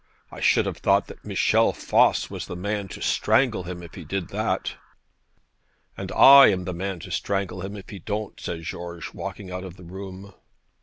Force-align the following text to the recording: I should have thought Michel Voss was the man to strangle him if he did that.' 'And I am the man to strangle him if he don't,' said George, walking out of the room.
I 0.31 0.39
should 0.39 0.65
have 0.65 0.77
thought 0.77 1.11
Michel 1.23 1.73
Voss 1.73 2.27
was 2.27 2.47
the 2.47 2.55
man 2.55 2.87
to 2.87 3.03
strangle 3.03 3.65
him 3.65 3.83
if 3.83 3.93
he 3.93 4.03
did 4.03 4.29
that.' 4.29 4.73
'And 5.95 6.11
I 6.13 6.47
am 6.47 6.65
the 6.65 6.73
man 6.73 6.99
to 7.01 7.11
strangle 7.11 7.61
him 7.61 7.75
if 7.77 7.89
he 7.91 7.99
don't,' 7.99 8.39
said 8.39 8.63
George, 8.63 9.13
walking 9.13 9.51
out 9.51 9.63
of 9.63 9.77
the 9.77 9.85
room. 9.85 10.33